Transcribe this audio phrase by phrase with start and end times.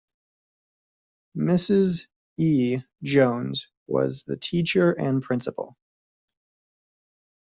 [1.37, 2.07] Mrs.
[2.37, 2.79] E.
[3.03, 5.77] Jones was the teacher and principal.